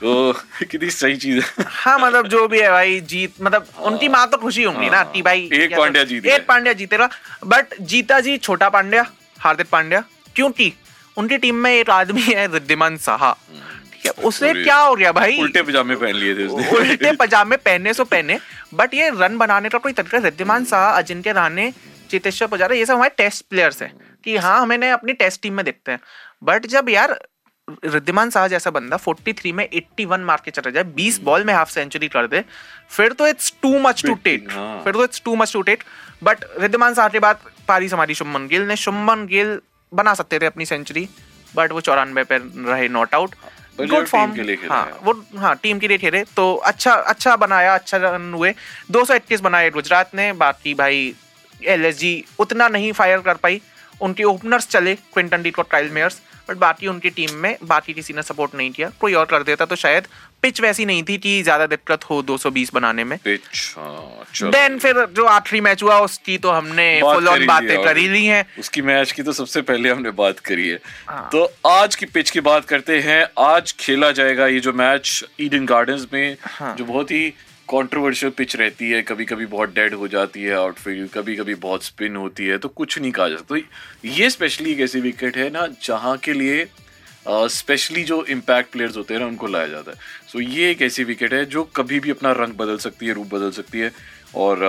तो 0.00 0.32
कितनी 0.60 0.90
सही 0.90 1.16
चीज़ 1.16 1.38
है। 1.38 1.64
हाँ 1.68 1.98
मतलब 1.98 2.26
जो 2.28 2.46
भी 2.48 2.58
है 2.60 2.70
भाई 2.70 3.00
जीत 3.02 3.34
मतलब 3.42 3.66
उनकी 3.80 4.08
माँ 4.08 4.26
तो 4.30 4.36
खुशी 4.36 4.62
होंगी 4.62 4.90
ना 4.90 5.02
कि 5.04 5.22
भाई 5.22 5.48
एक 5.52 5.76
पांड्या 5.76 6.04
जीत 6.04 6.26
एक 6.26 6.46
पांड्या 6.48 6.72
जीतेगा 6.72 7.08
बट 7.46 7.74
जीता 7.82 8.20
जी 8.20 8.36
छोटा 8.38 8.68
पांड्या 8.68 9.04
हार्दिक 9.38 9.68
पांड्या 9.72 10.02
क्योंकि 10.36 10.72
उनकी 11.16 11.38
टीम 11.38 11.54
में 11.54 11.70
एक 11.72 11.90
आदमी 11.90 12.22
है 12.22 12.46
रिद्धिमान 12.52 12.96
साहा। 12.96 13.32
ठीक 13.92 14.06
है 14.06 14.12
उसे 14.24 14.52
क्या 14.54 14.76
हो 14.76 14.94
गया 14.96 15.12
भाई? 15.12 15.38
उल्टे 15.40 15.62
पजामे 15.62 15.94
पहन 15.96 16.14
लिए 16.14 16.34
थे 16.34 16.46
उसने। 16.46 16.78
उल्टे 16.78 17.12
पजामे 17.12 17.56
पहनने 17.58 17.94
सो 17.94 18.04
पहने। 18.04 18.38
बट 18.74 18.94
ये 18.94 19.08
रन 19.14 19.38
बनाने 19.38 19.68
का 19.68 19.78
कोई 19.78 19.92
तरीका 19.92 20.18
रिद्धिमान 20.18 20.64
शाह 20.64 20.90
अजिंक्य 20.90 21.32
रहाणे 21.32 21.72
चेतेश्वर 22.10 22.48
पुजारा 22.48 22.76
ये 22.76 22.86
सब 22.86 22.94
हमारे 22.94 23.14
टेस्ट 23.18 23.44
प्लेयर्स 23.50 23.82
हैं। 23.82 23.92
कि 24.24 24.36
हाँ 24.36 24.60
हमें 24.60 24.90
अपनी 24.90 25.12
टेस्ट 25.14 25.42
टीम 25.42 25.54
में 25.54 25.64
देखते 25.64 25.92
हैं। 25.92 26.00
बट 26.44 26.66
जब 26.66 26.88
यार 26.88 27.18
रिद्धिमान 27.84 28.30
शाह 28.30 28.46
जैसा 28.48 28.70
बंदा 28.70 28.98
43 28.98 29.52
में 29.52 29.68
81 29.70 30.18
मार 30.24 30.42
के 30.44 30.50
चला 30.50 30.70
जाए 30.70 30.84
20 30.98 31.18
बॉल 31.24 31.44
में 31.44 31.52
हाफ़ 31.54 31.70
सेंचुरी 31.70 32.08
कर 32.08 32.26
दे 32.26 32.44
फिर 32.96 33.12
तो 33.12 33.26
it's 33.28 33.52
too 33.62 33.78
much 33.78 34.02
to 34.06 34.14
take 34.24 34.50
हाँ। 34.52 34.80
फिर 34.84 34.92
तो 34.92 35.04
it's 35.04 35.22
too 35.24 35.36
much 35.36 35.52
to 35.52 35.62
take 35.62 35.82
but 36.24 36.44
Riddhiman 36.60 36.94
Saha 36.94 37.08
के 37.08 37.18
बाद 37.18 37.40
पारी 37.68 37.88
हमारी 37.88 38.14
शुभमन 38.14 38.46
गिल 38.48 38.62
ने 38.68 38.76
शुभमन 38.76 39.26
गिल 39.26 39.58
बना 39.92 40.14
सकते 40.14 40.38
थे 40.38 40.46
अपनी 40.46 40.66
सेंचुरी 40.66 41.08
बट 41.56 41.72
वो 41.72 41.80
चौरानवे 41.80 42.24
पे 42.24 42.38
रहे 42.38 42.88
नॉट 42.88 43.14
आउट 43.14 43.34
गुड 43.80 44.06
फॉर्म 44.06 44.34
के 44.34 44.42
लिए 44.42 44.56
हाँ 44.70 45.00
वो 45.02 45.12
हाँ 45.38 45.54
टीम 45.62 45.78
के 45.78 45.88
लिए 45.88 45.98
खेले। 45.98 46.22
तो 46.36 46.54
अच्छा 46.70 46.92
अच्छा 46.92 47.34
बनाया 47.36 47.74
अच्छा 47.74 47.98
रन 47.98 48.32
हुए। 48.34 48.52
221 48.92 49.40
बनाए 49.40 49.68
गुजरात 49.70 50.14
ने 50.14 50.32
बाकी 50.40 50.74
भाई 50.74 51.14
एलएसजी 51.66 52.12
उतना 52.38 52.68
नहीं 52.68 52.92
फायर 52.92 53.18
कर 53.18 53.34
पाई। 53.34 53.60
उनके 54.00 54.24
ओपनर्स 54.24 54.68
चले 54.68 54.94
Quinton 54.94 55.42
de 55.42 55.50
Kock 55.50 55.62
Kyle 55.62 55.90
Mayers 55.90 56.20
but 56.48 56.56
बाकी 56.56 56.86
उनकी 56.86 57.10
टीम 57.10 57.34
में 57.36 57.56
बाकी 57.64 57.92
किसी 57.92 58.14
ने 58.14 58.22
सपोर्ट 58.22 58.54
नहीं 58.54 58.70
किया। 58.70 58.90
कोई 59.00 59.14
और 59.14 59.24
कर 59.26 59.42
देता 59.42 59.64
तो 59.64 59.76
शायद 59.76 60.06
पिच 60.42 60.60
वैसी 60.60 60.84
नहीं 60.86 61.02
थी 61.02 61.16
कि 61.18 61.42
ज़्यादा 61.42 61.66
दिक्कत 61.66 62.04
हो 62.04 62.22
220 62.22 62.72
बनाने 62.74 63.04
में। 63.04 63.16
पिच 63.18 63.40
हाँ, 63.76 64.50
देन 64.50 64.78
फिर 64.78 65.04
जो 65.16 65.24
आखिरी 65.26 65.60
मैच 65.60 65.82
हुआ 65.82 65.98
उसकी 66.00 66.36
तो 66.38 66.50
हमने 66.50 67.00
बात 67.02 67.14
फुल 67.14 67.28
ऑन 67.28 67.46
बातें 67.46 67.82
कर 67.84 67.96
ही 67.96 68.06
ली 68.08 68.24
हैं। 68.26 68.44
उसकी 68.58 68.82
मैच 68.82 69.12
की 69.12 69.22
तो 69.22 69.32
सबसे 69.32 69.62
पहले 69.62 69.90
हमने 69.90 70.10
बात 70.20 70.38
करी 70.40 70.68
है। 70.68 70.78
हाँ। 71.08 71.28
तो 71.32 71.44
आज 71.66 71.94
की 71.94 72.06
पिच 72.06 72.30
की 72.30 72.40
बात 72.40 72.64
करते 72.64 73.00
हैं। 73.00 73.24
आज 73.40 73.74
खेला 73.80 74.10
जाएगा 74.12 74.46
ये 74.46 74.60
जो 74.60 74.72
मैच 74.74 75.24
ईडन 75.40 75.66
गार्डन्स 75.66 76.06
में 76.12 76.36
हाँ। 76.42 76.74
जो 76.76 76.84
बहुत 76.84 77.10
ही 77.10 77.32
कंट्रोवर्शियल 77.70 78.32
पिच 78.36 78.56
रहती 78.56 78.90
है 78.90 79.02
कभी 79.02 79.24
कभी 79.24 79.46
बहुत 79.46 79.74
डेड 79.74 79.94
हो 79.94 80.08
जाती 80.08 80.42
है 80.42 80.54
आउटफील्ड 80.54 81.10
कभी 81.10 81.36
कभी 81.36 81.54
बहुत 81.54 81.84
स्पिन 81.84 82.16
होती 82.16 82.46
है 82.46 82.58
तो 82.58 82.68
कुछ 82.68 82.98
नहीं 82.98 83.12
कहा 83.12 83.28
जा 83.28 83.36
सकता। 83.36 83.56
तो 83.56 84.08
ये 84.08 84.30
स्पेशली 84.30 84.72
एक 84.72 84.80
ऐसी 84.80 85.00
विकेट 85.00 85.36
है 85.36 85.50
ना 85.50 85.66
जहाँ 85.82 86.16
के 86.16 86.32
लिए 86.32 86.66
स्पेशली 87.28 88.02
जो 88.04 88.24
इम्पैक्ट 88.24 88.72
प्लेयर्स 88.72 88.96
होते 88.96 89.14
हैं 89.14 89.20
ना 89.20 89.26
उनको 89.26 89.46
लाया 89.46 89.66
जाता 89.66 89.90
है। 89.90 89.96
सो 90.32 90.38
so, 90.38 90.48
ये 90.48 90.70
एक 90.70 90.82
ऐसी 90.82 91.04
विकेट 91.04 91.32
है 91.32 91.44
जो 91.44 91.64
कभी 91.76 92.00
भी 92.00 92.10
अपना 92.10 92.32
रंग 92.32 92.54
बदल 92.54 92.76
सकती 92.78 93.06
है 93.06 93.14
रूप 93.14 93.34
बदल 93.34 93.50
सकती 93.50 93.78
है। 93.78 93.92
और 94.34 94.64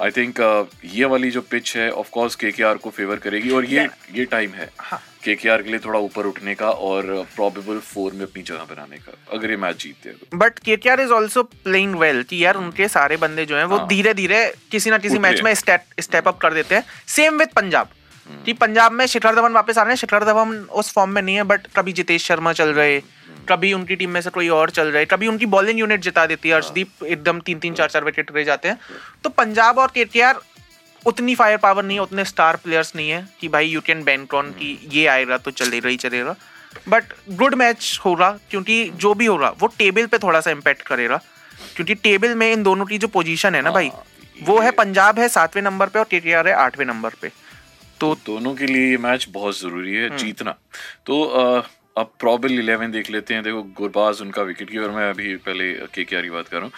आई 0.00 0.10
uh, 0.10 0.16
थिंक 0.16 0.40
uh, 0.40 0.66
ये 0.84 1.04
वाली 1.04 1.30
जो 1.30 1.40
पिच 1.40 1.76
है 1.76 1.90
ऑफ़ 1.90 2.10
कोर्स 2.10 2.34
केकेआर 2.34 2.76
को 2.76 2.90
फेवर 2.90 3.16
करेगी 3.16 3.50
और 3.50 3.64
ये 3.64 3.86
yeah. 3.86 4.18
ये 4.18 4.24
टाइम 4.24 4.50
है। 4.50 4.66
केकेआर 4.66 5.11
के 5.24 5.34
के 5.36 5.70
लिए 5.70 5.78
थोड़ा 5.78 5.98
ऊपर 6.00 6.26
उठने 6.26 6.54
का 6.54 6.70
और 6.82 7.06
प्रोबेबल 7.36 7.78
फोर 7.84 8.12
में 8.12 8.22
अपनी 8.22 8.42
जगह 8.42 8.66
बनाने 8.70 8.96
का 8.98 9.12
अगर 9.32 9.50
ये 9.50 9.56
मैच 9.56 9.82
जीतते 9.82 10.08
हैं 10.08 10.18
तो 10.20 10.36
but 10.36 10.58
KKR 10.58 11.00
is 11.00 11.12
also 11.12 11.42
playing 11.42 11.94
well 11.96 12.22
कि 12.22 12.44
यार 12.44 12.56
उनके 12.56 12.88
सारे 12.90 13.16
बंदे 13.16 13.46
जो 13.46 13.56
हैं 13.56 13.64
वो 13.64 13.76
हाँ। 13.76 13.88
धीरे 13.88 14.14
धीरे 14.14 14.44
किसी 14.70 14.90
ना 14.90 14.98
किसी 14.98 15.18
मैच 15.20 15.42
में 15.42 15.54
स्टेप 15.54 16.28
अप 16.28 16.38
कर 16.38 16.54
देते 16.54 16.74
हैं 16.74 16.84
सेम 17.08 17.38
विद 17.38 17.48
पंजाब। 17.56 17.88
कि 18.44 18.52
पंजाब 18.52 18.92
में 18.92 19.04
शिखर 19.06 19.34
धवन 19.34 19.52
वापस 19.52 19.78
आ 19.78 19.82
रहे 19.82 19.90
हैं 19.90 19.96
शिखर 19.96 20.24
धवन 20.24 20.54
उस 20.72 20.92
फॉर्म 20.92 21.10
में 21.10 21.20
नहीं 21.22 21.34
है 21.36 21.42
बट 21.42 21.66
कभी 21.76 21.92
जितेश 21.92 22.26
शर्मा 22.26 22.52
चल 22.52 22.68
रहे 22.68 22.96
हम्म। 22.96 23.44
कभी 23.48 23.72
उनकी 23.72 23.96
टीम 23.96 24.10
में 24.10 24.20
से 24.20 24.30
कोई 24.30 24.48
और 24.50 24.70
चल 24.70 24.88
रहे 24.88 25.04
कभी 25.04 25.26
उनकी 25.26 25.46
बॉलिंग 25.46 25.78
यूनिट 25.78 26.00
जिता 26.00 26.26
देती 26.26 26.50
हाँ। 26.50 26.56
है 26.56 26.62
अर्शदीप 26.62 27.04
एकदम 27.04 27.40
तीन 27.40 27.58
तीन 27.58 27.74
चार 27.74 27.88
चार 27.88 28.04
विकेट 28.04 28.30
रह 28.32 28.44
जाते 28.44 28.68
हैं 28.68 28.78
तो 29.24 29.30
पंजाब 29.30 29.78
और 29.78 29.90
केकेआर 29.94 30.40
उतनी 31.06 31.34
फायर 31.34 31.56
पावर 31.56 31.84
नहीं 31.84 31.96
है 31.96 32.02
उतने 32.02 32.24
स्टार 32.24 32.56
प्लेयर्स 32.56 32.94
नहीं 32.96 33.10
है 33.10 33.26
कि 33.40 33.48
भाई 33.48 33.68
यू 33.68 33.80
कैन 33.80 34.02
बैंक 34.04 34.34
ऑन 34.34 34.50
कि 34.50 34.78
ये 34.92 35.06
आएगा 35.06 35.38
तो 35.38 35.50
चलेगा 35.50 35.88
ही 35.88 35.96
चलेगा। 35.96 36.34
बट 36.88 37.04
गुड 37.30 37.54
मैच 37.54 38.00
हो 38.04 38.14
रहा 38.14 38.30
क्योंकि 38.50 38.84
जो 38.96 39.14
भी 39.14 39.26
हो 39.26 39.36
रहा 39.36 39.50
वो 39.50 39.66
टेबल 39.78 40.06
पे 40.06 40.18
थोड़ा 40.18 40.40
सा 40.40 40.50
इम्पैक्ट 40.50 40.82
करेगा। 40.82 41.20
क्योंकि 41.76 41.94
टेबल 41.94 42.34
में 42.34 42.52
इन 42.52 42.62
दोनों 42.62 42.84
की 42.86 42.98
जो 42.98 43.08
पोजीशन 43.08 43.54
है 43.54 43.62
ना 43.62 43.70
भाई 43.70 43.88
हाँ, 43.88 44.04
वो 44.42 44.58
है 44.60 44.70
पंजाब 44.70 45.18
है 45.18 45.28
सातवें 45.28 45.62
नंबर 45.62 45.88
पे 45.88 45.98
और 45.98 46.06
केटीआर 46.10 46.48
है 46.48 46.54
आठवें 46.54 46.86
नंबर 46.86 47.14
पे। 47.22 47.30
तो 48.00 48.14
दोनों 48.26 48.54
के 48.54 48.66
लिए 48.66 48.90
ये 48.90 48.96
मैच 48.96 49.26
बहुत 49.30 49.60
ज़रूरी 49.60 49.96
हम्म। 49.96 50.12
है 50.12 50.18
जीतना। 50.18 50.54
तो 51.06 51.22
अ, 51.22 51.62
अब 51.98 52.12
प्रॉबल 52.20 52.52
इलेवन 52.52 52.90
देख 52.90 53.10
लेते 53.10 53.34
हैं। 53.34 53.42
देखो 53.42 53.62
गुरबाज 53.62 54.20
उनका 54.20 54.42
विकेट 54.42 54.70
कीपर 54.70 54.90
मैं 54.90 55.08
अभी 55.10 55.34
पहले 55.36 55.72
के 55.94 56.04
की 56.04 56.30
बात 56.30 56.48
कर 56.48 56.56
रहा 56.56 56.64
हूँ। 56.64 56.72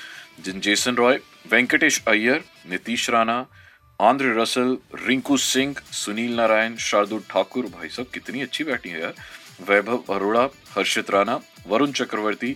जिन 0.45 0.61
Jason 0.61 0.95
Roy 0.95 1.19
Venkatesh 1.50 2.02
Iyer 2.09 2.45
Nitish 2.71 3.11
Rana 3.11 3.45
Andre 4.00 4.32
Russell, 4.36 4.76
Rinku 5.06 5.36
Singh, 5.36 5.74
Sunil 5.92 6.34
Narine, 6.36 6.76
Shardul 6.76 7.20
Thakur, 7.30 7.66
भाई 7.66 7.88
साहब, 7.88 8.08
कितनी 8.14 8.40
अच्छी 8.42 8.64
बैटिंग 8.64 8.94
है 8.94 9.00
यार। 9.02 9.14
वैभव 9.68 10.14
अरोड़ा, 10.14 10.42
हर्षित 10.70 11.10
राणा, 11.10 11.38
वरुण 11.66 11.92
चक्रवर्ती, 11.92 12.50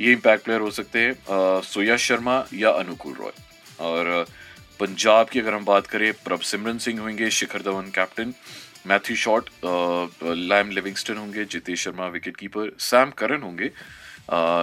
ये 0.00 0.12
इम्पैक्ट 0.12 0.44
प्लेयर 0.44 0.60
हो 0.60 0.70
सकते 0.70 0.98
हैं 0.98 1.60
सोया 1.62 1.96
शर्मा 1.96 2.44
या 2.54 2.70
अनुकूल 2.72 3.14
रॉय। 3.14 3.32
और 3.80 4.24
पंजाब 4.80 5.28
की 5.28 5.40
अगर 5.40 5.54
हम 5.54 5.64
बात 5.64 5.86
करें, 5.86 6.12
प्रभ 6.24 6.40
सिमरन 6.42 6.78
सिंह 6.78 7.00
होंगे, 7.00 7.30
Shikhar 7.32 7.62
Dhawan 7.62 7.90
captain 7.94 8.34
Matthew 8.86 9.16
Short 9.16 9.50
Liam 9.64 10.70
Livingstone 10.70 11.16
होंगे, 11.16 11.44
Jitesh 11.46 11.84
Sharma 11.84 12.06
wicket 12.08 12.36
keeper 12.36 12.72
Sam 12.80 13.10
Curran 13.18 13.42
होंगे 13.42 13.70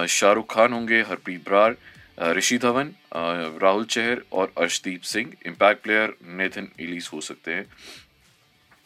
शाहरुख 0.08 0.54
खान 0.54 0.72
होंगे, 0.72 1.00
हरप्रीत 1.02 1.44
ब्रार 1.44 1.76
ऋषि 2.18 2.58
धवन 2.58 2.90
राहुल 3.62 3.84
चहर 3.84 4.22
और 4.32 4.52
Arshdeep 4.60 5.02
Singh 5.02 5.32
impact 5.46 5.82
player 5.82 6.14
Nathan 6.36 6.68
Ellis 6.80 7.10
हो 7.12 7.20
सकते 7.20 7.54
हैं 7.54 7.66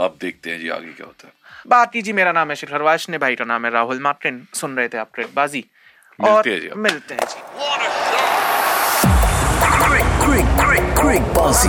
अब 0.00 0.16
देखते 0.20 0.50
हैं 0.50 0.58
जी 0.60 0.68
आगे 0.68 0.92
क्या 0.92 1.06
होता 1.06 1.28
है 1.28 1.32
बाकी 1.66 2.02
जी 2.02 2.12
मेरा 2.12 2.32
नाम 2.32 2.50
है 2.50 2.56
शिखर 2.56 2.82
वाशने 2.82 3.18
भाई 3.18 3.34
का 3.34 3.44
नाम 3.44 3.64
है 3.66 3.72
राहुल 3.72 4.00
मार्टिन 4.00 4.46
सुन 4.54 4.76
रहे 4.76 4.88
थे 4.88 4.98
आप 4.98 5.10
मिलते 5.18 6.32
और 6.32 6.48
हैं। 6.48 6.74
मिलते 6.76 7.14
हैं 7.14 7.26
जी. 7.28 7.40
Bossy. 11.34 11.68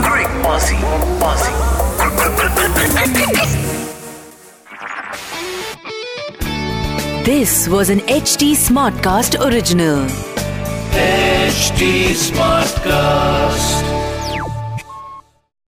This 7.23 7.67
was 7.67 7.89
an 7.89 7.99
HT 8.01 8.55
Smartcast 8.55 9.39
original. 9.45 10.07
HT 11.47 12.11
Smartcast. 12.11 13.86